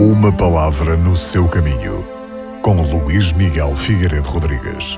Uma 0.00 0.30
palavra 0.30 0.96
no 0.96 1.16
seu 1.16 1.48
caminho, 1.48 2.06
com 2.62 2.80
Luís 2.82 3.32
Miguel 3.32 3.74
Figueiredo 3.74 4.28
Rodrigues, 4.28 4.96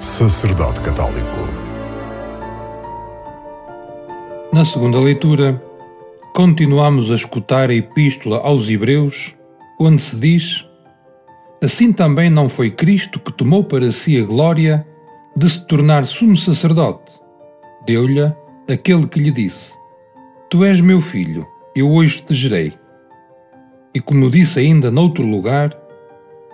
sacerdote 0.00 0.80
católico. 0.80 1.36
Na 4.52 4.64
segunda 4.64 4.98
leitura, 4.98 5.62
continuamos 6.34 7.12
a 7.12 7.14
escutar 7.14 7.70
a 7.70 7.74
Epístola 7.74 8.38
aos 8.38 8.68
Hebreus, 8.68 9.36
onde 9.78 10.02
se 10.02 10.16
diz: 10.16 10.66
Assim 11.62 11.92
também 11.92 12.28
não 12.28 12.48
foi 12.48 12.72
Cristo 12.72 13.20
que 13.20 13.32
tomou 13.32 13.62
para 13.62 13.92
si 13.92 14.20
a 14.20 14.24
glória 14.24 14.84
de 15.36 15.48
se 15.48 15.64
tornar 15.64 16.04
sumo 16.06 16.36
sacerdote. 16.36 17.12
Deu-lhe 17.86 18.34
aquele 18.68 19.06
que 19.06 19.20
lhe 19.20 19.30
disse: 19.30 19.74
Tu 20.50 20.64
és 20.64 20.80
meu 20.80 21.00
filho, 21.00 21.46
eu 21.72 21.88
hoje 21.88 22.20
te 22.20 22.34
gerei. 22.34 22.79
E 23.92 24.00
como 24.00 24.30
disse 24.30 24.60
ainda 24.60 24.90
noutro 24.90 25.24
lugar, 25.24 25.76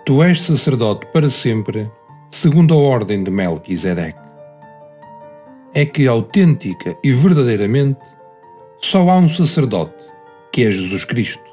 tu 0.05 0.23
és 0.23 0.41
sacerdote 0.41 1.05
para 1.13 1.29
sempre, 1.29 1.91
segundo 2.31 2.73
a 2.73 2.77
ordem 2.77 3.23
de 3.23 3.29
Melquisedeque. 3.29 4.19
É 5.73 5.85
que 5.85 6.07
autêntica 6.07 6.97
e 7.03 7.11
verdadeiramente 7.11 7.99
só 8.79 9.09
há 9.09 9.17
um 9.17 9.29
sacerdote, 9.29 10.03
que 10.51 10.63
é 10.63 10.71
Jesus 10.71 11.03
Cristo, 11.03 11.43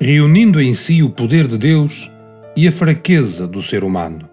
reunindo 0.00 0.60
em 0.60 0.72
si 0.72 1.02
o 1.02 1.10
poder 1.10 1.46
de 1.46 1.58
Deus 1.58 2.10
e 2.56 2.66
a 2.66 2.72
fraqueza 2.72 3.46
do 3.46 3.60
ser 3.60 3.84
humano. 3.84 4.28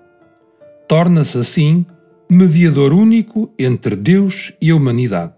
Torna-se 0.87 1.37
assim 1.37 1.85
mediador 2.29 2.93
único 2.93 3.53
entre 3.59 3.93
Deus 3.93 4.53
e 4.61 4.71
a 4.71 4.75
humanidade. 4.75 5.33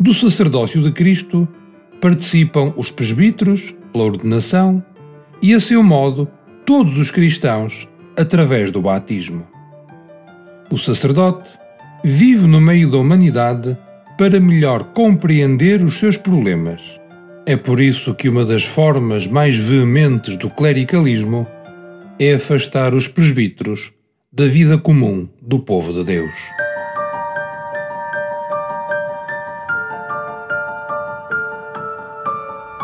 Do 0.00 0.14
sacerdócio 0.14 0.82
de 0.82 0.92
Cristo 0.92 1.46
participam 2.00 2.72
os 2.76 2.90
presbíteros, 2.90 3.74
pela 3.92 4.04
ordenação, 4.04 4.84
e, 5.40 5.54
a 5.54 5.60
seu 5.60 5.82
modo, 5.82 6.28
todos 6.64 6.98
os 6.98 7.10
cristãos, 7.10 7.88
através 8.16 8.70
do 8.70 8.80
batismo. 8.80 9.46
O 10.70 10.76
sacerdote 10.76 11.50
vive 12.02 12.46
no 12.46 12.60
meio 12.60 12.90
da 12.90 12.98
humanidade 12.98 13.76
para 14.18 14.40
melhor 14.40 14.84
compreender 14.84 15.82
os 15.82 15.98
seus 15.98 16.16
problemas. 16.16 16.82
É 17.44 17.56
por 17.56 17.80
isso 17.80 18.14
que 18.14 18.28
uma 18.28 18.44
das 18.44 18.64
formas 18.64 19.26
mais 19.26 19.56
veementes 19.56 20.36
do 20.36 20.50
clericalismo 20.50 21.46
é 22.18 22.34
afastar 22.34 22.94
os 22.94 23.06
presbíteros 23.06 23.92
da 24.32 24.46
vida 24.46 24.78
comum 24.78 25.28
do 25.40 25.58
povo 25.58 25.92
de 25.92 26.02
Deus. 26.02 26.65